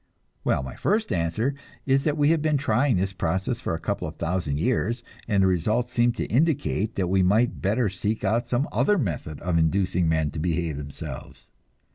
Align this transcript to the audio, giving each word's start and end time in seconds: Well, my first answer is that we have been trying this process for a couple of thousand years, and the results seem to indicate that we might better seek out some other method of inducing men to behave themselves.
Well, 0.43 0.63
my 0.63 0.73
first 0.73 1.11
answer 1.13 1.53
is 1.85 2.05
that 2.05 2.17
we 2.17 2.29
have 2.29 2.41
been 2.41 2.57
trying 2.57 2.97
this 2.97 3.13
process 3.13 3.61
for 3.61 3.75
a 3.75 3.79
couple 3.79 4.07
of 4.07 4.15
thousand 4.15 4.57
years, 4.57 5.03
and 5.27 5.43
the 5.43 5.47
results 5.47 5.91
seem 5.91 6.11
to 6.13 6.25
indicate 6.25 6.95
that 6.95 7.05
we 7.05 7.21
might 7.21 7.61
better 7.61 7.87
seek 7.87 8.23
out 8.23 8.47
some 8.47 8.67
other 8.71 8.97
method 8.97 9.39
of 9.41 9.59
inducing 9.59 10.09
men 10.09 10.31
to 10.31 10.39
behave 10.39 10.77
themselves. 10.77 11.51